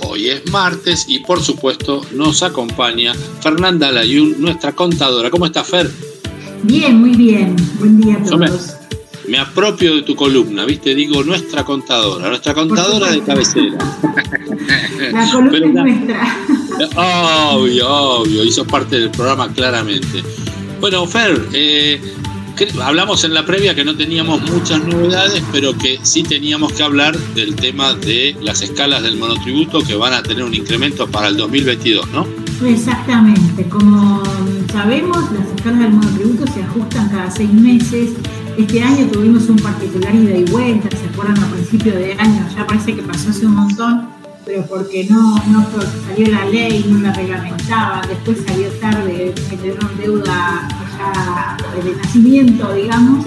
Hoy 0.00 0.28
es 0.28 0.50
martes 0.50 1.06
y 1.08 1.20
por 1.20 1.42
supuesto 1.42 2.04
nos 2.12 2.42
acompaña 2.42 3.14
Fernanda 3.40 3.90
Layún, 3.90 4.36
nuestra 4.38 4.72
contadora. 4.72 5.30
¿Cómo 5.30 5.46
está 5.46 5.64
Fer? 5.64 5.90
Bien, 6.62 6.96
muy 6.96 7.14
bien. 7.14 7.56
Buen 7.78 8.00
día 8.00 8.16
a 8.16 8.22
todos. 8.22 8.74
Me, 9.28 9.38
apropio 9.38 9.96
de 9.96 10.02
tu 10.02 10.14
columna, 10.14 10.64
¿viste? 10.64 10.94
Digo 10.94 11.22
nuestra 11.24 11.64
contadora, 11.64 12.28
nuestra 12.28 12.52
contadora 12.54 13.10
de 13.10 13.22
cabecera. 13.22 13.78
La 15.12 15.30
columna 15.30 15.88
es 15.88 16.00
nuestra. 16.00 17.54
Obvio, 17.54 17.88
obvio, 17.88 18.44
hizo 18.44 18.66
parte 18.66 19.00
del 19.00 19.10
programa 19.10 19.50
claramente. 19.52 20.22
Bueno, 20.80 21.06
Fer, 21.06 21.48
eh, 21.52 22.00
hablamos 22.82 23.24
en 23.24 23.34
la 23.34 23.44
previa 23.44 23.74
que 23.74 23.84
no 23.84 23.96
teníamos 23.96 24.40
muchas 24.50 24.84
novedades, 24.84 25.42
pero 25.52 25.76
que 25.76 25.98
sí 26.02 26.22
teníamos 26.22 26.72
que 26.72 26.82
hablar 26.82 27.16
del 27.34 27.54
tema 27.56 27.94
de 27.94 28.36
las 28.40 28.62
escalas 28.62 29.02
del 29.02 29.16
monotributo 29.16 29.82
que 29.82 29.94
van 29.94 30.12
a 30.12 30.22
tener 30.22 30.44
un 30.44 30.54
incremento 30.54 31.06
para 31.08 31.28
el 31.28 31.36
2022, 31.36 32.08
¿no? 32.10 32.26
Exactamente, 32.64 33.68
como 33.68 34.22
sabemos, 34.72 35.18
las 35.32 35.48
escalas 35.54 35.80
del 35.80 35.92
monotributo 35.92 36.46
se 36.52 36.62
ajustan 36.62 37.08
cada 37.08 37.30
seis 37.30 37.52
meses. 37.52 38.10
Este 38.56 38.80
año 38.82 39.06
tuvimos 39.08 39.48
un 39.48 39.56
particular 39.56 40.14
ida 40.14 40.36
y 40.36 40.44
vuelta, 40.44 40.88
¿se 40.96 41.06
acuerdan? 41.06 41.42
A 41.42 41.50
principio 41.50 41.92
de 41.92 42.12
año, 42.12 42.46
ya 42.54 42.66
parece 42.66 42.94
que 42.94 43.02
pasó 43.02 43.30
hace 43.30 43.46
un 43.46 43.56
montón, 43.56 44.08
pero 44.44 44.64
porque 44.66 45.06
no, 45.10 45.34
no 45.48 45.66
salió 46.06 46.28
la 46.28 46.44
ley, 46.46 46.84
no 46.88 47.00
la 47.00 47.12
reglamentaba, 47.12 48.02
después 48.06 48.38
salió 48.46 48.68
tarde, 48.80 49.34
generaron 49.50 49.90
deuda 49.98 50.68
de 51.82 51.96
nacimiento, 51.96 52.72
digamos, 52.72 53.26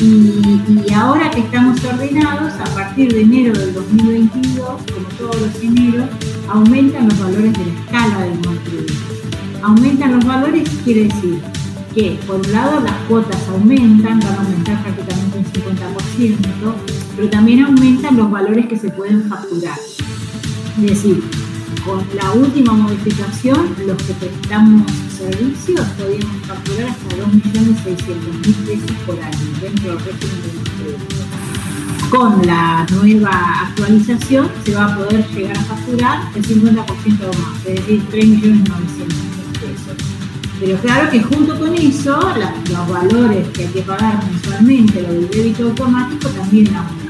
y, 0.00 0.92
ahora 0.92 1.30
que 1.30 1.40
estamos 1.40 1.82
ordenados, 1.84 2.52
a 2.54 2.64
partir 2.74 3.12
de 3.12 3.22
enero 3.22 3.56
del 3.56 3.72
2022, 3.74 4.66
como 4.66 5.08
todos 5.18 5.40
los 5.40 5.62
eneros, 5.62 6.08
aumentan 6.48 7.08
los 7.08 7.18
valores 7.20 7.52
de 7.52 7.66
la 7.66 7.72
escala 7.72 8.20
del 8.22 8.34
monotributo. 8.40 8.94
Aumentan 9.62 10.16
los 10.16 10.24
valores 10.24 10.68
quiere 10.84 11.04
decir 11.04 11.40
que, 11.94 12.18
por 12.26 12.44
un 12.44 12.52
lado, 12.52 12.80
las 12.80 12.94
cuotas 13.08 13.48
aumentan, 13.48 14.18
van 14.20 14.34
a 14.34 14.40
aumentar 14.40 14.82
prácticamente 14.82 15.38
un 15.38 15.44
50%, 15.44 16.36
pero 17.16 17.30
también 17.30 17.64
aumentan 17.64 18.16
los 18.16 18.30
valores 18.30 18.66
que 18.66 18.76
se 18.76 18.90
pueden 18.90 19.28
facturar. 19.28 19.78
Es 20.78 20.82
decir, 20.82 21.22
con 21.84 22.04
la 22.16 22.32
última 22.32 22.72
modificación, 22.72 23.74
los 23.86 24.02
que 24.02 24.14
prestamos 24.14 24.82
servicios 25.22 25.86
podíamos 25.98 26.46
facturar 26.46 26.88
hasta 26.88 27.16
2.600.000 27.16 28.54
pesos 28.66 28.96
por 29.06 29.20
año 29.20 29.38
dentro 29.60 29.90
del 29.90 29.98
régimen 30.00 30.42
de 30.78 32.10
Con 32.10 32.46
la 32.46 32.86
nueva 32.90 33.68
actualización 33.68 34.50
se 34.64 34.74
va 34.74 34.86
a 34.86 34.96
poder 34.96 35.24
llegar 35.28 35.56
a 35.56 35.62
facturar 35.62 36.22
el 36.34 36.44
50% 36.44 36.76
más, 36.76 37.66
es 37.66 37.74
decir, 37.74 38.02
3.900.000 38.10 38.64
pesos. 39.60 39.96
Pero 40.58 40.78
claro 40.78 41.10
que 41.10 41.22
junto 41.22 41.58
con 41.58 41.74
eso, 41.74 42.20
los 42.70 42.88
valores 42.88 43.48
que 43.48 43.62
hay 43.62 43.72
que 43.72 43.82
pagar 43.82 44.24
mensualmente, 44.24 45.02
lo 45.02 45.12
del 45.12 45.30
débito 45.30 45.64
automático, 45.68 46.28
también 46.30 46.66
aumentan. 46.74 47.08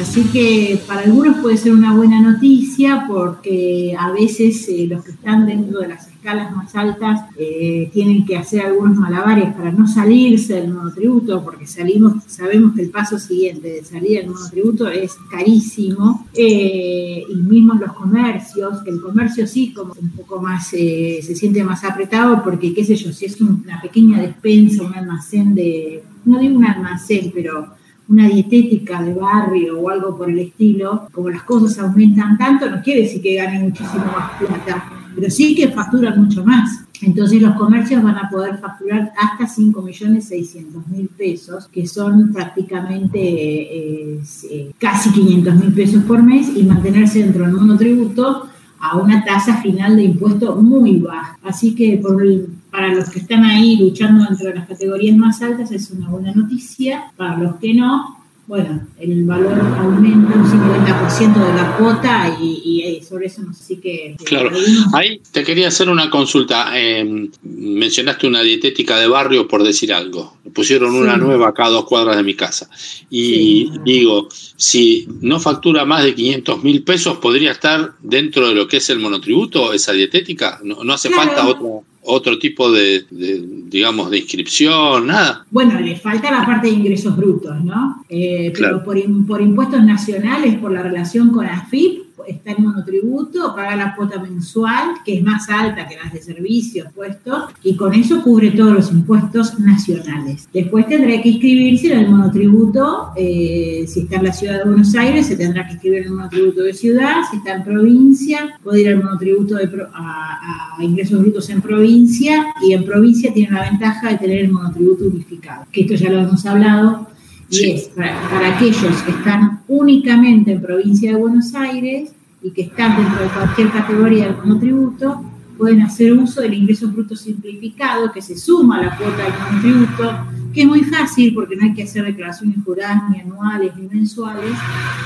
Así 0.00 0.24
que 0.24 0.82
para 0.86 1.02
algunos 1.02 1.38
puede 1.38 1.56
ser 1.56 1.72
una 1.72 1.94
buena 1.94 2.20
noticia 2.20 3.04
porque 3.06 3.94
a 3.98 4.10
veces 4.10 4.66
eh, 4.68 4.86
los 4.88 5.04
que 5.04 5.10
están 5.10 5.44
dentro 5.46 5.80
de 5.80 5.88
las 5.88 6.11
escalas 6.22 6.54
más 6.54 6.74
altas 6.76 7.22
eh, 7.36 7.90
tienen 7.92 8.24
que 8.24 8.36
hacer 8.36 8.64
algunos 8.64 8.96
malabares 8.96 9.52
para 9.54 9.72
no 9.72 9.88
salirse 9.88 10.54
del 10.54 10.72
monotributo 10.72 11.42
porque 11.42 11.66
salimos, 11.66 12.22
sabemos 12.28 12.76
que 12.76 12.82
el 12.82 12.90
paso 12.90 13.18
siguiente 13.18 13.68
de 13.68 13.84
salir 13.84 14.20
del 14.20 14.30
monotributo 14.30 14.88
es 14.88 15.16
carísimo 15.28 16.28
eh, 16.32 17.24
y 17.28 17.34
mismo 17.34 17.74
los 17.74 17.92
comercios, 17.94 18.78
el 18.86 19.00
comercio 19.00 19.48
sí 19.48 19.72
como 19.72 19.94
un 20.00 20.10
poco 20.10 20.40
más 20.40 20.68
se 20.68 21.20
siente 21.34 21.64
más 21.64 21.82
apretado 21.82 22.44
porque 22.44 22.72
qué 22.72 22.84
sé 22.84 22.94
yo, 22.94 23.12
si 23.12 23.24
es 23.24 23.40
una 23.40 23.80
pequeña 23.80 24.20
despensa, 24.20 24.84
un 24.84 24.94
almacén 24.94 25.56
de, 25.56 26.04
no 26.24 26.38
digo 26.38 26.56
un 26.56 26.66
almacén, 26.66 27.32
pero 27.34 27.74
una 28.08 28.28
dietética 28.28 29.02
de 29.02 29.14
barrio 29.14 29.80
o 29.80 29.88
algo 29.88 30.16
por 30.16 30.30
el 30.30 30.38
estilo, 30.38 31.08
como 31.10 31.30
las 31.30 31.42
cosas 31.42 31.80
aumentan 31.80 32.38
tanto, 32.38 32.70
no 32.70 32.80
quiere 32.80 33.02
decir 33.02 33.22
que 33.22 33.34
ganen 33.34 33.62
muchísimo 33.62 34.04
más 34.04 34.38
plata, 34.38 35.01
pero 35.14 35.30
sí 35.30 35.54
que 35.54 35.68
facturan 35.68 36.22
mucho 36.22 36.44
más. 36.44 36.84
Entonces 37.00 37.42
los 37.42 37.56
comercios 37.56 38.02
van 38.02 38.16
a 38.16 38.30
poder 38.30 38.58
facturar 38.58 39.12
hasta 39.18 39.44
5.600.000 39.44 41.08
pesos, 41.16 41.66
que 41.66 41.86
son 41.86 42.32
prácticamente 42.32 43.18
eh, 43.18 44.20
eh, 44.50 44.72
casi 44.78 45.10
500.000 45.10 45.74
pesos 45.74 46.04
por 46.04 46.22
mes, 46.22 46.52
y 46.56 46.62
mantenerse 46.62 47.20
dentro 47.20 47.44
del 47.44 47.54
monotributo 47.54 48.48
a 48.78 48.96
una 48.98 49.24
tasa 49.24 49.56
final 49.62 49.96
de 49.96 50.04
impuesto 50.04 50.56
muy 50.56 50.98
baja. 50.98 51.38
Así 51.42 51.74
que 51.74 51.98
por 51.98 52.22
para 52.70 52.94
los 52.94 53.10
que 53.10 53.18
están 53.18 53.44
ahí 53.44 53.76
luchando 53.76 54.24
entre 54.28 54.54
las 54.54 54.66
categorías 54.66 55.16
más 55.16 55.42
altas 55.42 55.70
es 55.70 55.90
una 55.90 56.08
buena 56.08 56.32
noticia. 56.32 57.12
Para 57.16 57.36
los 57.36 57.56
que 57.56 57.74
no, 57.74 58.21
bueno, 58.46 58.88
el 58.98 59.24
valor 59.24 59.52
aumenta 59.78 60.34
un 60.34 60.44
50% 60.44 61.34
de 61.34 61.54
la 61.54 61.76
cuota 61.78 62.36
y, 62.40 63.00
sobre 63.08 63.26
eso 63.26 63.42
no 63.42 63.54
sé 63.54 63.62
si 63.62 63.76
que... 63.76 64.16
Claro, 64.24 64.50
ahí 64.94 65.20
te 65.30 65.44
quería 65.44 65.68
hacer 65.68 65.88
una 65.88 66.10
consulta. 66.10 66.76
Em, 66.78 67.30
mencionaste 67.42 68.26
una 68.26 68.42
dietética 68.42 68.98
de 68.98 69.06
barrio 69.06 69.46
por 69.46 69.62
decir 69.62 69.92
algo. 69.92 70.36
Pusieron 70.52 70.94
una 70.94 71.16
nueva 71.16 71.48
acá 71.48 71.66
a 71.66 71.70
dos 71.70 71.84
cuadras 71.84 72.16
de 72.16 72.24
mi 72.24 72.34
casa. 72.34 72.68
Y 73.10 73.70
digo, 73.84 74.28
si 74.56 75.06
no 75.20 75.38
factura 75.38 75.84
más 75.84 76.02
de 76.02 76.14
500 76.14 76.64
mil 76.64 76.82
pesos, 76.82 77.18
¿podría 77.18 77.52
estar 77.52 77.92
dentro 78.00 78.48
de 78.48 78.54
lo 78.54 78.66
que 78.66 78.78
es 78.78 78.90
el 78.90 78.98
monotributo 78.98 79.72
esa 79.72 79.92
dietética? 79.92 80.60
¿No, 80.64 80.82
no 80.82 80.92
hace 80.92 81.10
falta 81.10 81.46
otra 81.46 81.91
otro 82.04 82.38
tipo 82.38 82.70
de, 82.70 83.04
digamos, 83.10 84.10
de 84.10 84.18
inscripción, 84.18 85.06
nada. 85.06 85.46
Bueno, 85.50 85.78
le 85.80 85.96
falta 85.96 86.30
la 86.30 86.44
parte 86.44 86.66
de 86.68 86.74
ingresos 86.74 87.16
brutos, 87.16 87.62
¿no? 87.64 88.04
Eh, 88.08 88.52
pero 88.56 88.82
por, 88.82 88.96
por 89.26 89.40
impuestos 89.40 89.82
nacionales, 89.84 90.58
por 90.58 90.72
la 90.72 90.82
relación 90.82 91.30
con 91.30 91.46
AFIP, 91.46 92.11
está 92.26 92.52
en 92.52 92.62
monotributo, 92.62 93.54
paga 93.54 93.76
la 93.76 93.94
cuota 93.94 94.20
mensual, 94.20 94.96
que 95.04 95.18
es 95.18 95.22
más 95.22 95.48
alta 95.48 95.88
que 95.88 95.96
las 95.96 96.12
de 96.12 96.22
servicios 96.22 96.88
puestos, 96.94 97.44
y 97.62 97.76
con 97.76 97.94
eso 97.94 98.22
cubre 98.22 98.50
todos 98.50 98.72
los 98.72 98.92
impuestos 98.92 99.58
nacionales. 99.58 100.48
Después 100.52 100.86
tendrá 100.86 101.20
que 101.22 101.28
inscribirse 101.28 101.92
en 101.92 102.00
el 102.00 102.10
monotributo, 102.10 103.12
eh, 103.16 103.84
si 103.86 104.00
está 104.00 104.16
en 104.16 104.24
la 104.24 104.32
ciudad 104.32 104.58
de 104.58 104.64
Buenos 104.64 104.94
Aires, 104.94 105.26
se 105.26 105.36
tendrá 105.36 105.66
que 105.66 105.74
inscribir 105.74 106.00
en 106.00 106.04
el 106.04 106.12
monotributo 106.12 106.62
de 106.62 106.74
ciudad, 106.74 107.22
si 107.30 107.36
está 107.38 107.54
en 107.54 107.64
provincia, 107.64 108.58
puede 108.62 108.82
ir 108.82 108.88
al 108.88 109.02
monotributo 109.02 109.56
de 109.56 109.70
a, 109.94 110.76
ingresos 110.80 111.20
brutos 111.20 111.48
en 111.50 111.60
provincia, 111.60 112.46
y 112.62 112.72
en 112.72 112.84
provincia 112.84 113.32
tiene 113.32 113.52
la 113.52 113.70
ventaja 113.70 114.10
de 114.10 114.18
tener 114.18 114.38
el 114.38 114.52
monotributo 114.52 115.04
unificado, 115.04 115.66
que 115.70 115.82
esto 115.82 115.94
ya 115.94 116.10
lo 116.10 116.20
hemos 116.20 116.44
hablado, 116.46 117.11
y 117.52 117.70
es 117.70 117.88
para, 117.88 118.56
aquellos 118.56 119.02
que 119.02 119.10
están 119.10 119.60
únicamente 119.68 120.52
en 120.52 120.62
provincia 120.62 121.12
de 121.12 121.18
Buenos 121.18 121.54
Aires 121.54 122.12
y 122.42 122.50
que 122.50 122.62
están 122.62 122.96
dentro 122.96 123.22
de 123.22 123.28
cualquier 123.28 123.70
categoría 123.70 124.24
del 124.24 124.36
monotributo, 124.38 125.22
pueden 125.58 125.82
hacer 125.82 126.12
uso 126.14 126.40
del 126.40 126.54
ingreso 126.54 126.88
bruto 126.88 127.14
simplificado 127.14 128.10
que 128.10 128.22
se 128.22 128.36
suma 128.36 128.78
a 128.78 128.82
la 128.84 128.96
cuota 128.96 129.22
del 129.24 129.32
monotributo, 129.38 130.26
que 130.54 130.62
es 130.62 130.66
muy 130.66 130.82
fácil 130.82 131.34
porque 131.34 131.54
no 131.56 131.64
hay 131.64 131.74
que 131.74 131.82
hacer 131.82 132.04
declaraciones 132.04 132.56
juradas 132.64 133.02
ni 133.10 133.20
anuales 133.20 133.72
ni 133.76 133.86
mensuales 133.86 134.52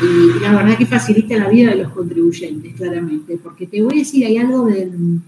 y, 0.00 0.40
la 0.40 0.52
verdad 0.52 0.78
que 0.78 0.86
facilita 0.86 1.36
la 1.36 1.48
vida 1.48 1.70
de 1.70 1.82
los 1.82 1.92
contribuyentes, 1.92 2.74
claramente, 2.74 3.38
porque 3.42 3.66
te 3.66 3.82
voy 3.82 3.96
a 3.96 3.98
decir, 3.98 4.24
hay 4.24 4.38
algo 4.38 4.66
del, 4.66 5.20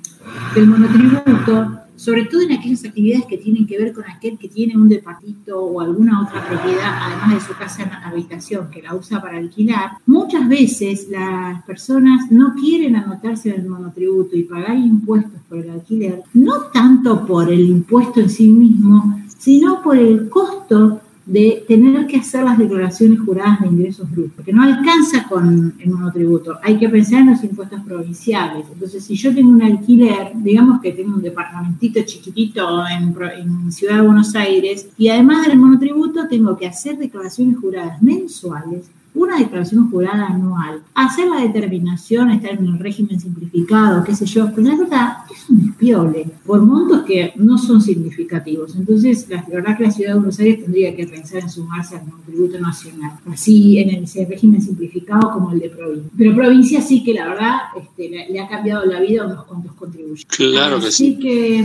del 0.55 0.67
monotributo 0.67 1.88
sobre 1.99 2.27
todo 2.27 2.43
en 2.43 2.53
aquellas 2.53 2.85
actividades 2.85 3.27
que 3.27 3.39
tienen 3.39 3.67
que 3.67 3.77
ver 3.77 3.93
con 3.93 4.05
aquel 4.05 4.39
que 4.39 4.49
tiene 4.49 4.77
un 4.77 4.89
departito 4.89 5.61
o 5.61 5.81
alguna 5.81 6.23
otra 6.23 6.49
propiedad, 6.49 6.97
además 7.03 7.35
de 7.35 7.41
su 7.41 7.59
casa 7.59 7.83
en 7.83 7.93
habitación, 7.93 8.71
que 8.71 8.81
la 8.81 8.95
usa 8.95 9.21
para 9.21 9.37
alquilar, 9.37 9.99
muchas 10.07 10.49
veces 10.49 11.09
las 11.11 11.63
personas 11.65 12.31
no 12.31 12.55
quieren 12.55 12.95
anotarse 12.95 13.51
en 13.51 13.63
el 13.63 13.69
monotributo 13.69 14.37
y 14.37 14.45
pagar 14.45 14.77
impuestos 14.77 15.41
por 15.49 15.59
el 15.59 15.71
alquiler, 15.71 16.23
no 16.35 16.63
tanto 16.73 17.27
por 17.27 17.53
el 17.53 17.63
impuesto 17.63 18.21
en 18.21 18.31
sí 18.31 18.47
mismo, 18.47 19.21
sino 19.37 19.83
por 19.83 19.97
el 19.97 20.29
costo 20.29 21.01
de 21.29 21.63
tener 21.69 22.07
que 22.07 22.17
hacer 22.17 22.43
las 22.43 22.57
declaraciones 22.57 23.21
juradas 23.21 23.61
de 23.61 23.67
ingresos 23.67 24.11
brutos, 24.11 24.43
que 24.43 24.53
no 24.53 24.63
alcanza 24.63 25.29
con 25.29 25.75
el 25.79 25.91
monotributo. 25.91 26.59
Hay 26.63 26.79
que 26.79 26.89
pensar 26.89 27.21
en 27.21 27.33
los 27.33 27.45
impuestos 27.45 27.83
provinciales. 27.83 28.65
Entonces, 28.73 29.05
si 29.05 29.15
yo 29.15 29.35
tengo 29.35 29.51
un 29.51 29.63
alquiler, 29.63 30.33
digamos 30.37 30.81
que 30.81 30.93
tengo 30.93 31.17
un 31.17 31.23
departamentito 31.23 32.01
chiquitito 32.03 32.83
en, 32.89 33.15
en 33.41 33.71
Ciudad 33.71 33.97
de 33.97 34.07
Buenos 34.07 34.35
Aires, 34.35 34.89
y 34.97 35.09
además 35.09 35.47
del 35.47 35.59
monotributo 35.59 36.27
tengo 36.29 36.57
que 36.57 36.67
hacer 36.67 36.97
declaraciones 36.97 37.59
juradas 37.59 38.01
mensuales, 38.01 38.91
una 39.19 39.39
declaración 39.39 39.91
jurada 39.91 40.27
anual, 40.27 40.83
hacer 40.95 41.29
la 41.29 41.41
determinación, 41.41 42.31
estar 42.31 42.53
en 42.53 42.67
el 42.67 42.79
régimen 42.79 43.21
simplificado, 43.21 44.05
qué 44.05 44.15
sé 44.15 44.27
yo, 44.27 44.51
pero 44.55 44.69
la 44.69 44.77
verdad 44.77 45.17
es 45.31 45.51
un 45.51 45.69
espiole 45.69 46.27
por 46.47 46.63
montos 46.63 47.03
que 47.03 47.33
no 47.37 47.59
son 47.59 47.81
significativos. 47.81 48.77
Entonces, 48.77 49.27
la 49.29 49.45
verdad 49.51 49.77
que 49.77 49.85
la 49.85 49.91
ciudad 49.91 50.11
de 50.11 50.19
Buenos 50.19 50.39
Aires 50.39 50.63
tendría 50.63 50.95
que 50.95 51.07
pensar 51.07 51.43
en 51.43 51.51
sumarse 51.51 51.97
al 51.97 52.03
tributo 52.27 52.61
nacional, 52.61 53.19
así 53.27 53.79
en 53.79 53.91
el 53.91 54.29
régimen 54.29 54.63
simplificado 54.63 55.33
como 55.33 55.53
el 55.53 55.61
de 55.61 55.71
provincia. 55.71 56.11
Pero 56.17 56.35
provincia 56.35 56.81
sí 56.81 57.03
que 57.03 57.15
la 57.15 57.29
verdad 57.29 57.57
este, 57.77 58.09
le, 58.31 58.41
ha 58.41 58.49
cambiado 58.49 58.85
la 58.87 59.01
vida 59.01 59.23
a 59.23 59.27
unos 59.27 59.45
cuantos 59.45 59.73
contribuyentes. 59.73 60.37
Claro 60.37 60.81
que 60.81 60.91
sí. 60.91 61.15
Así 61.15 61.19
que 61.19 61.65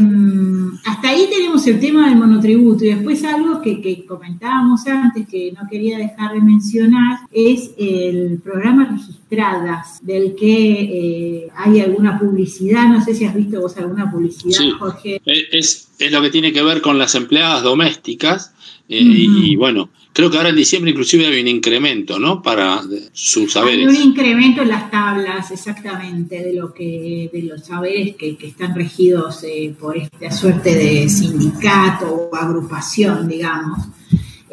hasta 0.85 1.09
ahí 1.09 1.27
tenemos 1.29 1.65
el 1.67 1.79
tema 1.79 2.09
del 2.09 2.17
monotributo 2.17 2.83
y 2.83 2.89
después 2.89 3.23
algo 3.23 3.61
que, 3.61 3.81
que 3.81 4.05
comentábamos 4.05 4.85
antes 4.87 5.27
que 5.27 5.51
no 5.51 5.67
quería 5.69 5.97
dejar 5.97 6.33
de 6.33 6.41
mencionar 6.41 7.19
es 7.51 7.71
el 7.77 8.39
programa 8.43 8.85
Registradas, 8.85 9.99
del 10.05 10.35
que 10.35 10.81
eh, 10.81 11.47
hay 11.55 11.81
alguna 11.81 12.19
publicidad, 12.19 12.87
no 12.87 13.03
sé 13.03 13.15
si 13.15 13.25
has 13.25 13.35
visto 13.35 13.59
vos 13.59 13.75
alguna 13.77 14.11
publicidad, 14.11 14.59
Jorge. 14.77 15.21
Eh, 15.25 15.47
es, 15.51 15.89
es 15.99 16.11
lo 16.11 16.21
que 16.21 16.29
tiene 16.29 16.53
que 16.53 16.61
ver 16.61 16.81
con 16.81 16.97
las 16.97 17.15
empleadas 17.15 17.63
domésticas 17.63 18.53
eh, 18.89 19.01
y, 19.01 19.55
bueno, 19.55 19.89
creo 20.11 20.29
que 20.29 20.37
ahora 20.37 20.49
en 20.49 20.55
diciembre 20.55 20.91
inclusive 20.91 21.25
hay 21.25 21.41
un 21.41 21.47
incremento, 21.47 22.19
¿no? 22.19 22.41
Para 22.41 22.81
sus 23.13 23.53
saberes. 23.53 23.87
Hay 23.87 23.95
un 23.95 24.09
incremento 24.09 24.61
en 24.61 24.69
las 24.69 24.91
tablas, 24.91 25.49
exactamente, 25.51 26.43
de 26.43 26.53
lo 26.53 26.73
que 26.73 27.29
de 27.31 27.43
los 27.43 27.65
saberes 27.65 28.15
que, 28.15 28.37
están 28.41 28.75
regidos 28.75 29.43
por 29.79 29.97
esta 29.97 30.31
suerte 30.31 30.75
de 30.75 31.09
sindicato 31.09 32.29
o 32.31 32.35
agrupación, 32.35 33.27
digamos. 33.27 33.79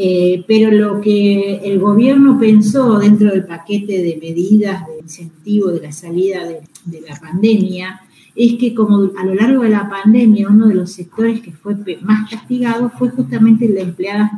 Eh, 0.02 0.44
pero 0.46 0.70
lo 0.70 0.98
que 0.98 1.56
el 1.62 1.78
gobierno 1.78 2.38
pensó 2.38 2.98
dentro 2.98 3.32
del 3.32 3.44
paquete 3.44 4.02
de 4.02 4.18
medidas 4.18 4.86
de 4.86 5.00
incentivo 5.02 5.68
de 5.68 5.82
la 5.82 5.92
salida 5.92 6.42
de, 6.46 7.00
la 7.06 7.20
pandemia 7.20 8.00
es 8.34 8.54
que 8.54 8.74
como 8.74 9.10
a 9.18 9.26
lo 9.26 9.34
largo 9.34 9.62
de 9.62 9.68
la 9.68 9.90
pandemia 9.90 10.48
uno 10.48 10.68
de 10.68 10.74
los 10.74 10.92
sectores 10.92 11.42
que 11.42 11.52
fue 11.52 11.76
más 12.00 12.30
castigado 12.30 12.90
fue 12.98 13.10
justamente 13.10 13.66
el 13.66 13.74
de 13.74 13.82
empleadas, 13.82 14.30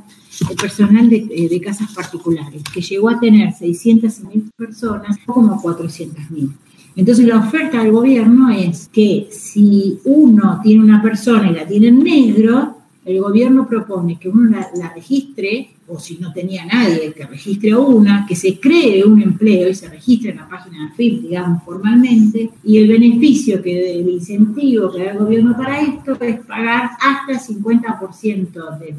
el 0.50 0.56
personal 0.56 1.09
de, 1.09 1.29
eh, 1.31 1.49
de 1.49 1.61
casas 1.61 1.94
particulares, 1.94 2.65
que 2.75 2.81
llegó 2.81 3.08
a 3.11 3.20
tener 3.20 3.50
600.000 3.50 4.50
personas 4.56 5.17
como 5.25 5.62
400.000. 5.62 6.50
Entonces 6.97 7.25
la 7.25 7.38
oferta 7.38 7.85
del 7.85 7.93
gobierno 7.93 8.50
es 8.50 8.88
que 8.93 9.29
si 9.31 10.00
uno 10.06 10.58
tiene 10.61 10.82
una 10.82 11.00
persona 11.00 11.49
y 11.49 11.55
la 11.55 11.69
tiene 11.69 11.87
en 11.87 12.00
negro, 12.00 12.81
el 13.04 13.20
gobierno 13.20 13.66
propone 13.66 14.19
que 14.19 14.28
uno 14.28 14.58
la, 14.75 14.93
registre, 14.94 15.70
o 15.88 15.99
si 15.99 16.19
no 16.19 16.32
tenía 16.32 16.64
nadie 16.64 17.12
que 17.12 17.26
registre 17.26 17.75
una, 17.75 18.25
que 18.26 18.37
se 18.37 18.60
cree 18.60 19.04
un 19.04 19.20
empleo 19.20 19.69
y 19.69 19.75
se 19.75 19.88
registre 19.88 20.31
en 20.31 20.37
la 20.37 20.49
página 20.49 20.87
de 20.87 20.94
FIP, 20.94 21.22
digamos, 21.22 21.62
formalmente, 21.64 22.50
y 22.62 22.78
el 22.78 22.88
beneficio, 22.88 23.60
que 23.60 23.99
el 23.99 24.08
incentivo 24.08 24.93
que 24.93 25.04
da 25.04 25.10
el 25.12 25.19
gobierno 25.19 25.56
para 25.56 25.81
esto 25.81 26.16
es 26.20 26.40
pagar 26.46 26.90
hasta 27.00 27.32
el 27.32 27.38
50% 27.38 28.78
del 28.78 28.94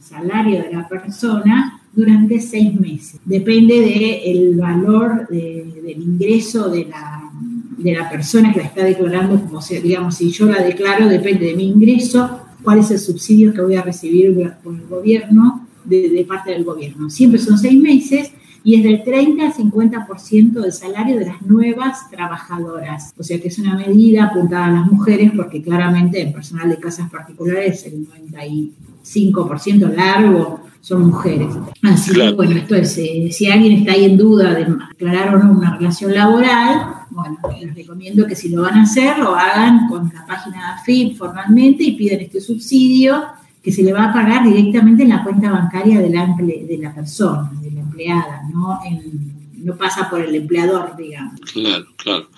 salario 0.00 0.62
de 0.62 0.72
la 0.72 0.88
persona 0.88 1.78
durante 1.92 2.40
seis 2.40 2.78
meses. 2.80 3.20
Depende 3.24 3.80
del 4.24 4.56
valor 4.56 5.28
del 5.28 6.02
ingreso 6.02 6.70
de 6.70 6.86
la, 6.86 7.30
de 7.76 7.92
la 7.92 8.08
persona 8.08 8.50
que 8.50 8.60
la 8.60 8.66
está 8.66 8.84
declarando, 8.84 9.38
como 9.38 9.60
sea, 9.60 9.78
digamos, 9.78 10.14
si 10.14 10.30
yo 10.30 10.46
la 10.46 10.62
declaro, 10.62 11.06
depende 11.06 11.48
de 11.48 11.54
mi 11.54 11.68
ingreso 11.68 12.38
cuál 12.62 12.78
es 12.78 12.90
el 12.90 12.98
subsidio 12.98 13.52
que 13.52 13.62
voy 13.62 13.76
a 13.76 13.82
recibir 13.82 14.54
por 14.62 14.74
el 14.74 14.86
gobierno, 14.86 15.66
de, 15.84 16.24
parte 16.28 16.50
del 16.52 16.64
gobierno. 16.64 17.10
Siempre 17.10 17.38
son 17.40 17.58
seis 17.58 17.80
meses 17.80 18.32
y 18.64 18.76
es 18.76 18.84
del 18.84 19.02
30 19.02 19.44
al 19.44 19.52
50% 19.52 20.52
del 20.52 20.72
salario 20.72 21.18
de 21.18 21.26
las 21.26 21.42
nuevas 21.42 22.08
trabajadoras. 22.10 23.12
O 23.18 23.22
sea 23.22 23.40
que 23.40 23.48
es 23.48 23.58
una 23.58 23.76
medida 23.76 24.24
apuntada 24.26 24.66
a 24.66 24.70
las 24.70 24.86
mujeres 24.86 25.32
porque 25.34 25.62
claramente 25.62 26.22
el 26.22 26.32
personal 26.32 26.68
de 26.68 26.78
casas 26.78 27.10
particulares 27.10 27.84
el 27.86 28.06
95% 28.06 29.94
largo 29.94 30.60
son 30.80 31.06
mujeres. 31.08 31.54
Así 31.82 32.12
que 32.12 32.32
bueno, 32.32 32.56
esto 32.56 32.76
es, 32.76 32.96
eh, 32.98 33.28
si 33.32 33.50
alguien 33.50 33.72
está 33.72 33.92
ahí 33.92 34.04
en 34.04 34.16
duda 34.16 34.54
de 34.54 34.66
aclarar 34.90 35.34
o 35.34 35.42
no 35.42 35.52
una 35.52 35.76
relación 35.76 36.14
laboral, 36.14 37.01
bueno, 37.12 37.38
les 37.60 37.74
recomiendo 37.74 38.26
que 38.26 38.34
si 38.34 38.48
lo 38.48 38.62
van 38.62 38.78
a 38.78 38.82
hacer, 38.82 39.18
lo 39.18 39.34
hagan 39.34 39.88
con 39.88 40.10
la 40.14 40.26
página 40.26 40.56
de 40.56 40.80
AFIP 40.80 41.16
formalmente 41.16 41.84
y 41.84 41.92
piden 41.92 42.20
este 42.20 42.40
subsidio 42.40 43.24
que 43.62 43.70
se 43.70 43.82
le 43.82 43.92
va 43.92 44.06
a 44.06 44.12
pagar 44.12 44.44
directamente 44.44 45.04
en 45.04 45.10
la 45.10 45.22
cuenta 45.22 45.50
bancaria 45.50 46.00
de 46.00 46.10
la, 46.10 46.26
de 46.26 46.78
la 46.80 46.92
persona, 46.94 47.50
de 47.60 47.70
la 47.70 47.80
empleada, 47.80 48.42
no 48.52 48.80
no 49.62 49.76
pasa 49.76 50.10
por 50.10 50.20
el 50.20 50.34
empleador, 50.34 50.96
digamos. 50.96 51.40
Claro, 51.52 51.86
claro. 51.96 52.28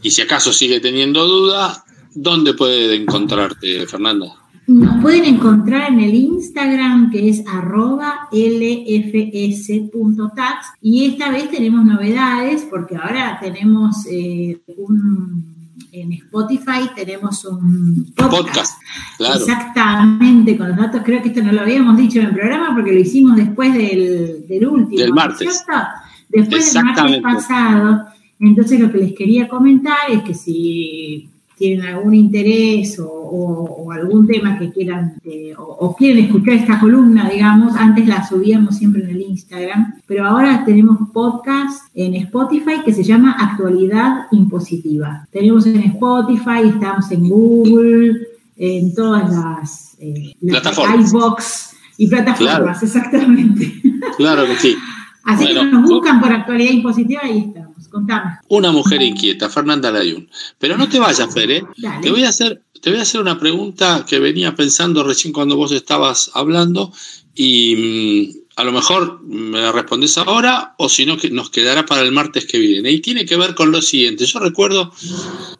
Y 0.00 0.10
si 0.10 0.22
acaso 0.22 0.52
sigue 0.52 0.80
teniendo 0.80 1.26
duda, 1.26 1.84
¿dónde 2.14 2.54
puede 2.54 2.94
encontrarte, 2.96 3.86
Fernanda? 3.86 4.34
Nos 4.66 5.02
pueden 5.02 5.24
encontrar 5.24 5.92
en 5.92 6.00
el 6.00 6.14
Instagram 6.14 7.10
que 7.10 7.28
es 7.28 7.42
arroba 7.46 8.28
lfs.tax 8.30 9.76
y 10.80 11.06
esta 11.06 11.30
vez 11.30 11.50
tenemos 11.50 11.84
novedades 11.84 12.66
porque 12.70 12.96
ahora 12.96 13.38
tenemos 13.40 14.06
eh, 14.08 14.62
un 14.76 15.52
en 15.90 16.12
Spotify 16.12 16.88
tenemos 16.96 17.44
un 17.44 18.12
podcast. 18.16 18.80
claro. 19.18 19.40
Exactamente, 19.40 20.56
con 20.56 20.68
los 20.68 20.76
datos, 20.76 21.02
creo 21.04 21.20
que 21.22 21.28
esto 21.28 21.42
no 21.42 21.52
lo 21.52 21.60
habíamos 21.60 21.96
dicho 21.98 22.20
en 22.20 22.26
el 22.26 22.34
programa 22.34 22.74
porque 22.74 22.92
lo 22.92 23.00
hicimos 23.00 23.36
después 23.36 23.74
del, 23.74 24.46
del 24.48 24.66
último. 24.66 25.00
Del 25.00 25.12
martes. 25.12 25.62
¿cierto? 25.64 25.72
Después 26.28 26.72
del 26.72 26.84
martes 26.84 27.20
pasado. 27.20 28.06
Entonces 28.40 28.80
lo 28.80 28.90
que 28.90 28.98
les 28.98 29.12
quería 29.12 29.48
comentar 29.48 30.10
es 30.10 30.22
que 30.22 30.34
si 30.34 31.31
tienen 31.62 31.86
algún 31.86 32.12
interés 32.12 33.00
o, 33.00 33.92
algún 33.92 34.26
tema 34.26 34.58
que 34.58 34.72
quieran 34.72 35.14
eh, 35.24 35.54
o, 35.56 35.94
quieren 35.94 36.24
escuchar 36.24 36.54
esta 36.54 36.80
columna, 36.80 37.30
digamos, 37.30 37.76
antes 37.76 38.08
la 38.08 38.26
subíamos 38.26 38.78
siempre 38.78 39.04
en 39.04 39.10
el 39.10 39.20
Instagram, 39.20 39.94
pero 40.06 40.26
ahora 40.26 40.64
tenemos 40.64 40.98
podcast 41.12 41.84
en 41.94 42.14
Spotify 42.14 42.82
que 42.84 42.92
se 42.92 43.04
llama 43.04 43.36
Actualidad 43.38 44.26
Impositiva. 44.32 45.28
Tenemos 45.30 45.64
en 45.66 45.78
Spotify, 45.78 46.68
estamos 46.68 47.10
en 47.12 47.28
Google, 47.28 48.26
en 48.56 48.92
todas 48.94 49.30
las, 49.30 49.96
eh, 50.00 50.34
plataformas. 50.40 51.10
iBox 51.10 51.76
y 51.98 52.08
plataformas, 52.08 52.82
exactamente. 52.82 53.72
Claro 54.16 54.46
que 54.46 54.56
sí. 54.56 54.76
Así 55.24 55.46
que 55.46 55.64
nos 55.64 55.82
buscan 55.88 56.20
por 56.20 56.32
actualidad 56.32 56.72
impositiva 56.72 57.22
y 57.28 57.38
estamos. 57.38 57.88
Contame. 57.88 58.38
Una 58.48 58.72
mujer 58.72 59.02
inquieta, 59.02 59.50
Fernanda 59.50 59.90
Layún. 59.90 60.28
Pero 60.58 60.78
no 60.78 60.88
te 60.88 60.98
vayas, 60.98 61.32
Fer, 61.32 61.50
¿eh? 61.50 61.64
Te 62.00 62.10
voy 62.10 62.24
a 62.24 62.30
hacer, 62.30 62.62
te 62.80 62.90
voy 62.90 62.98
a 62.98 63.02
hacer 63.02 63.20
una 63.20 63.38
pregunta 63.38 64.06
que 64.08 64.18
venía 64.18 64.54
pensando 64.54 65.04
recién 65.04 65.32
cuando 65.32 65.56
vos 65.56 65.72
estabas 65.72 66.30
hablando 66.34 66.92
y 67.34 68.32
mm, 68.34 68.42
a 68.56 68.64
lo 68.64 68.72
mejor 68.72 69.22
me 69.22 69.60
la 69.60 69.72
respondes 69.72 70.16
ahora 70.18 70.74
o 70.78 70.88
si 70.88 71.06
no 71.06 71.16
que 71.16 71.30
nos 71.30 71.50
quedará 71.50 71.86
para 71.86 72.02
el 72.02 72.12
martes 72.12 72.46
que 72.46 72.58
viene. 72.58 72.90
Y 72.90 73.00
tiene 73.00 73.26
que 73.26 73.36
ver 73.36 73.54
con 73.54 73.72
lo 73.72 73.82
siguiente. 73.82 74.26
Yo 74.26 74.38
recuerdo, 74.38 74.92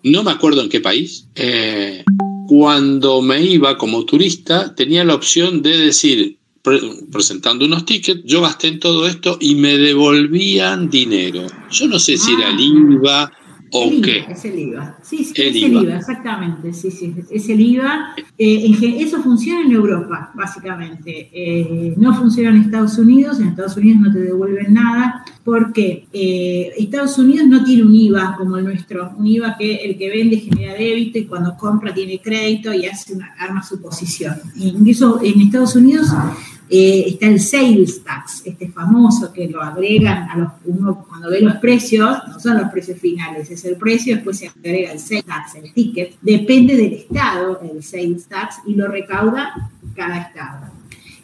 no 0.02 0.22
me 0.22 0.30
acuerdo 0.30 0.62
en 0.62 0.68
qué 0.68 0.80
país, 0.80 1.26
eh, 1.34 2.04
cuando 2.48 3.22
me 3.22 3.40
iba 3.42 3.78
como 3.78 4.04
turista 4.04 4.74
tenía 4.74 5.04
la 5.04 5.14
opción 5.14 5.62
de 5.62 5.76
decir 5.78 6.38
presentando 6.62 7.64
unos 7.64 7.84
tickets, 7.84 8.22
yo 8.24 8.42
gasté 8.42 8.68
en 8.68 8.80
todo 8.80 9.06
esto 9.06 9.36
y 9.40 9.56
me 9.56 9.76
devolvían 9.78 10.88
dinero. 10.88 11.46
Yo 11.70 11.88
no 11.88 11.98
sé 11.98 12.16
si 12.16 12.32
era 12.34 12.50
el 12.50 12.56
ah. 12.56 12.60
IVA 12.60 13.32
o 13.74 13.90
qué. 14.02 14.26
es 14.28 14.44
el 14.44 14.58
IVA. 14.58 14.98
Sí, 15.02 15.24
sí, 15.24 15.32
es 15.34 15.56
el 15.56 15.72
IVA, 15.72 15.96
exactamente. 15.96 16.74
Sí, 16.74 16.90
sí, 16.90 17.14
es 17.30 17.48
el 17.48 17.58
IVA. 17.58 18.14
Eh, 18.36 18.98
eso 19.00 19.22
funciona 19.22 19.62
en 19.62 19.72
Europa, 19.72 20.30
básicamente. 20.34 21.30
Eh, 21.32 21.94
no 21.96 22.14
funciona 22.14 22.50
en 22.50 22.62
Estados 22.62 22.98
Unidos. 22.98 23.40
En 23.40 23.48
Estados 23.48 23.76
Unidos 23.78 24.00
no 24.02 24.12
te 24.12 24.20
devuelven 24.20 24.74
nada 24.74 25.24
porque 25.42 26.06
eh, 26.12 26.72
Estados 26.76 27.16
Unidos 27.18 27.46
no 27.48 27.64
tiene 27.64 27.84
un 27.84 27.94
IVA 27.94 28.36
como 28.36 28.58
el 28.58 28.64
nuestro. 28.64 29.14
Un 29.16 29.26
IVA 29.26 29.56
que 29.56 29.76
el 29.76 29.96
que 29.96 30.10
vende 30.10 30.36
genera 30.36 30.74
débito 30.74 31.18
y 31.18 31.24
cuando 31.24 31.56
compra 31.56 31.94
tiene 31.94 32.20
crédito 32.20 32.74
y 32.74 32.84
hace 32.84 33.14
una 33.14 33.34
arma 33.38 33.62
suposición. 33.62 34.34
Y 34.54 34.90
eso 34.90 35.18
en 35.22 35.40
Estados 35.40 35.74
Unidos 35.76 36.08
eh, 36.68 37.04
está 37.06 37.26
el 37.26 37.40
sales 37.40 38.02
tax, 38.02 38.42
este 38.44 38.68
famoso 38.70 39.32
que 39.32 39.48
lo 39.48 39.62
agregan 39.62 40.28
a 40.30 40.36
los, 40.36 40.52
uno 40.64 41.04
cuando 41.08 41.30
ve 41.30 41.40
los 41.40 41.56
precios, 41.56 42.18
no 42.28 42.40
son 42.40 42.58
los 42.58 42.70
precios 42.70 42.98
finales, 42.98 43.50
es 43.50 43.64
el 43.64 43.76
precio, 43.76 44.14
después 44.14 44.38
se 44.38 44.48
agrega 44.48 44.92
el 44.92 44.98
sales 44.98 45.24
tax, 45.24 45.54
el 45.56 45.72
ticket, 45.72 46.16
depende 46.22 46.76
del 46.76 46.94
estado 46.94 47.60
el 47.60 47.82
sales 47.82 48.26
tax 48.26 48.56
y 48.66 48.74
lo 48.74 48.88
recauda 48.88 49.70
cada 49.94 50.18
estado. 50.18 50.72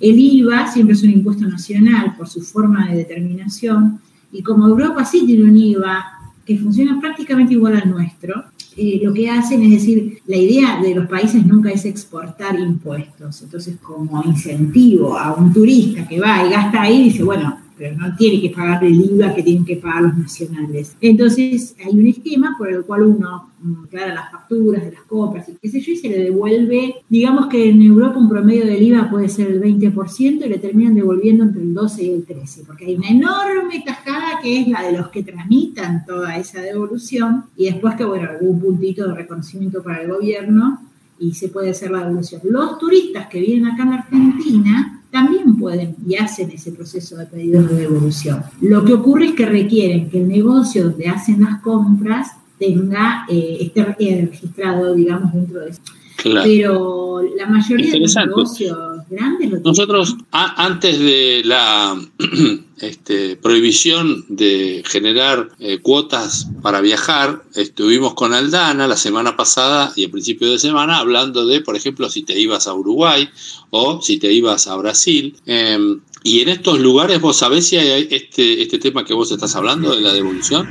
El 0.00 0.18
IVA 0.18 0.70
siempre 0.70 0.94
es 0.94 1.02
un 1.02 1.10
impuesto 1.10 1.46
nacional 1.46 2.14
por 2.16 2.28
su 2.28 2.42
forma 2.42 2.88
de 2.88 2.98
determinación 2.98 4.00
y 4.30 4.42
como 4.42 4.68
Europa 4.68 5.04
sí 5.04 5.24
tiene 5.26 5.44
un 5.44 5.56
IVA 5.56 6.17
que 6.48 6.56
funciona 6.56 6.98
prácticamente 6.98 7.52
igual 7.52 7.76
al 7.76 7.90
nuestro, 7.90 8.42
eh, 8.74 8.98
lo 9.02 9.12
que 9.12 9.28
hacen 9.28 9.62
es 9.64 9.70
decir, 9.70 10.22
la 10.26 10.38
idea 10.38 10.80
de 10.80 10.94
los 10.94 11.06
países 11.06 11.44
nunca 11.44 11.70
es 11.70 11.84
exportar 11.84 12.58
impuestos. 12.58 13.42
Entonces, 13.42 13.76
como 13.82 14.22
incentivo 14.24 15.18
a 15.18 15.34
un 15.34 15.52
turista 15.52 16.08
que 16.08 16.18
va 16.18 16.46
y 16.46 16.50
gasta 16.50 16.80
ahí, 16.80 17.04
dice, 17.04 17.22
bueno, 17.22 17.58
pero 17.78 17.96
no 17.96 18.14
tiene 18.16 18.40
que 18.40 18.50
pagar 18.50 18.82
el 18.84 19.00
IVA 19.00 19.34
que 19.34 19.42
tienen 19.42 19.64
que 19.64 19.76
pagar 19.76 20.02
los 20.02 20.18
nacionales. 20.18 20.96
Entonces 21.00 21.76
hay 21.84 21.98
un 21.98 22.06
esquema 22.06 22.56
por 22.58 22.70
el 22.70 22.82
cual 22.82 23.02
uno 23.02 23.50
declara 23.60 24.14
las 24.14 24.30
facturas 24.30 24.84
de 24.84 24.92
las 24.92 25.02
compras 25.02 25.48
y 25.48 25.54
qué 25.60 25.68
sé 25.68 25.80
yo, 25.80 25.92
y 25.92 25.96
se 25.96 26.08
le 26.08 26.24
devuelve, 26.24 26.96
digamos 27.08 27.46
que 27.46 27.70
en 27.70 27.82
Europa 27.82 28.18
un 28.18 28.28
promedio 28.28 28.66
del 28.66 28.82
IVA 28.82 29.08
puede 29.10 29.28
ser 29.28 29.48
el 29.48 29.60
20% 29.60 30.44
y 30.44 30.48
le 30.48 30.58
terminan 30.58 30.94
devolviendo 30.94 31.44
entre 31.44 31.62
el 31.62 31.74
12 31.74 32.04
y 32.04 32.10
el 32.10 32.24
13, 32.24 32.64
porque 32.66 32.86
hay 32.86 32.96
una 32.96 33.08
enorme 33.08 33.82
tajada 33.84 34.40
que 34.42 34.60
es 34.60 34.68
la 34.68 34.82
de 34.82 34.98
los 34.98 35.08
que 35.08 35.22
tramitan 35.22 36.04
toda 36.04 36.36
esa 36.36 36.60
devolución 36.60 37.44
y 37.56 37.66
después 37.66 37.94
que, 37.94 38.04
bueno, 38.04 38.28
algún 38.28 38.60
puntito 38.60 39.06
de 39.08 39.14
reconocimiento 39.14 39.82
para 39.82 40.02
el 40.02 40.10
gobierno 40.10 40.80
y 41.18 41.34
se 41.34 41.48
puede 41.48 41.70
hacer 41.70 41.90
la 41.90 42.04
devolución. 42.04 42.40
Los 42.44 42.78
turistas 42.78 43.26
que 43.26 43.40
vienen 43.40 43.66
acá 43.66 43.82
en 43.82 43.92
Argentina 43.92 44.97
también 45.10 45.56
pueden 45.56 45.96
y 46.06 46.16
hacen 46.16 46.50
ese 46.50 46.72
proceso 46.72 47.16
de 47.16 47.26
pedido 47.26 47.62
de 47.62 47.74
devolución. 47.74 48.42
Lo 48.60 48.84
que 48.84 48.94
ocurre 48.94 49.26
es 49.26 49.32
que 49.32 49.46
requieren 49.46 50.10
que 50.10 50.20
el 50.20 50.28
negocio 50.28 50.84
donde 50.90 51.08
hacen 51.08 51.40
las 51.42 51.60
compras 51.60 52.32
tenga, 52.58 53.24
eh, 53.28 53.58
esté 53.60 53.84
registrado, 53.84 54.94
digamos, 54.94 55.32
dentro 55.32 55.60
de 55.60 55.70
eso. 55.70 55.80
Pero 56.22 57.22
la 57.36 57.46
mayoría 57.46 57.92
de 57.92 58.00
los 58.00 58.14
negocios 58.16 58.76
grandes 59.08 59.50
lo 59.50 59.60
Nosotros, 59.60 60.16
antes 60.32 60.98
de 60.98 61.42
la 61.44 62.00
este, 62.80 63.36
prohibición 63.36 64.24
de 64.28 64.82
generar 64.86 65.50
eh, 65.60 65.78
cuotas 65.78 66.48
para 66.62 66.80
viajar, 66.80 67.42
estuvimos 67.54 68.14
con 68.14 68.34
Aldana 68.34 68.86
la 68.86 68.96
semana 68.96 69.36
pasada 69.36 69.92
y 69.96 70.04
a 70.04 70.10
principio 70.10 70.50
de 70.50 70.58
semana 70.58 70.98
hablando 70.98 71.46
de, 71.46 71.60
por 71.60 71.76
ejemplo, 71.76 72.10
si 72.10 72.22
te 72.22 72.38
ibas 72.38 72.66
a 72.66 72.74
Uruguay 72.74 73.28
o 73.70 74.02
si 74.02 74.18
te 74.18 74.32
ibas 74.32 74.66
a 74.66 74.76
Brasil. 74.76 75.36
Em, 75.46 76.00
y 76.24 76.40
en 76.40 76.48
estos 76.48 76.80
lugares, 76.80 77.20
¿vos 77.20 77.36
sabés 77.36 77.68
si 77.68 77.76
hay 77.76 78.08
este, 78.10 78.62
este 78.62 78.78
tema 78.78 79.04
que 79.04 79.14
vos 79.14 79.30
estás 79.30 79.54
hablando 79.54 79.94
de 79.94 80.02
la 80.02 80.12
devolución? 80.12 80.68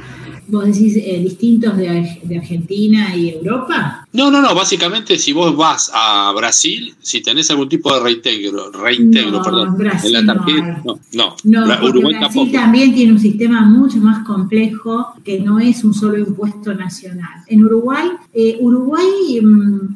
¿Vos 0.50 0.66
decís 0.66 0.96
eh, 0.96 1.20
distintos 1.22 1.75
de, 1.75 1.89
Argentina 2.38 3.13
y 3.16 3.32
Europa? 3.32 4.08
No, 4.13 4.32
no, 4.32 4.42
no. 4.42 4.56
Básicamente, 4.56 5.18
si 5.18 5.34
vos 5.34 5.56
vas 5.58 5.92
a 5.94 6.32
Brasil, 6.34 6.96
si 7.01 7.22
tenés 7.22 7.51
algún 7.51 7.68
tipo 7.68 7.94
de 7.94 8.00
reintegro, 8.00 8.72
reintegro, 8.72 9.42
perdón, 9.42 9.77
en 10.04 10.13
la 10.13 10.25
tarjeta, 10.25 10.82
no, 10.86 11.00
no. 11.13 11.36
no 11.44 11.86
Uruguay 11.86 12.16
Brasil 12.18 12.51
también 12.51 12.96
tiene 12.96 13.12
un 13.12 13.20
sistema 13.20 13.62
mucho 13.66 13.98
más 13.98 14.25
complejo 14.25 15.13
que 15.25 15.39
no 15.39 15.60
es 15.60 15.84
un 15.84 15.94
solo 15.94 16.18
impuesto 16.18 16.74
nacional. 16.74 17.44
En 17.48 17.66
Uruguay, 17.66 18.08
eh, 18.34 18.58
Uruguay, 18.62 19.42
mm, 19.42 19.96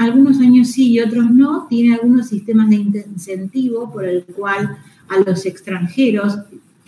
algunos 0.00 0.40
años 0.40 0.68
sí 0.68 0.92
y 0.92 1.00
otros 1.00 1.30
no, 1.30 1.66
tiene 1.70 1.94
algunos 1.94 2.28
sistemas 2.28 2.68
de 2.68 2.76
incentivo 2.76 3.90
por 3.90 4.04
el 4.04 4.24
cual 4.24 4.76
a 5.08 5.18
los 5.20 5.46
extranjeros 5.46 6.38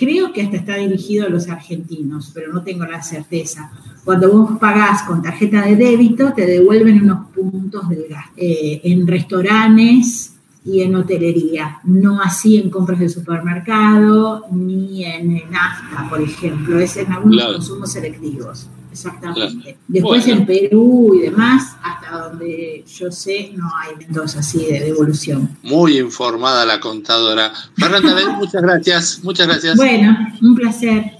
Creo 0.01 0.33
que 0.33 0.41
hasta 0.41 0.57
está 0.57 0.77
dirigido 0.77 1.27
a 1.27 1.29
los 1.29 1.47
argentinos, 1.51 2.31
pero 2.33 2.51
no 2.55 2.63
tengo 2.63 2.87
la 2.87 3.03
certeza. 3.03 3.71
Cuando 4.03 4.33
vos 4.33 4.59
pagás 4.59 5.03
con 5.03 5.21
tarjeta 5.21 5.61
de 5.61 5.77
débito, 5.77 6.33
te 6.33 6.47
devuelven 6.47 7.03
unos 7.03 7.27
puntos 7.35 7.87
del. 7.91 8.07
Eh, 8.35 8.81
en 8.85 9.07
restaurantes 9.07 10.37
y 10.65 10.81
en 10.81 10.97
hotelería, 10.97 11.81
no 11.85 12.23
así 12.23 12.57
en 12.57 12.71
compras 12.71 12.99
de 12.99 13.11
supermercado 13.11 14.47
ni 14.51 15.05
en 15.05 15.35
nafta, 15.51 16.09
por 16.09 16.23
ejemplo, 16.23 16.79
es 16.79 16.97
en 16.97 17.13
algunos 17.13 17.53
consumos 17.53 17.93
selectivos. 17.93 18.71
Exactamente. 18.91 19.79
Después 19.89 20.27
en 20.27 20.47
Perú 20.47 21.15
y 21.15 21.23
demás, 21.23 21.77
hasta 21.83 22.29
donde 22.29 22.85
yo 22.87 23.11
sé, 23.11 23.53
no 23.55 23.71
hay 23.77 23.95
eventos 23.95 24.37
así 24.37 24.65
de 24.67 24.81
devolución. 24.81 25.57
Muy 25.63 25.99
informada 25.99 26.67
la 26.67 26.81
contadora. 26.81 27.53
Fernanda, 27.77 28.31
muchas 28.39 28.63
gracias. 28.63 29.21
Muchas 29.23 29.47
gracias. 29.47 29.77
Bueno, 29.77 30.17
un 30.43 30.55
placer. 30.55 31.05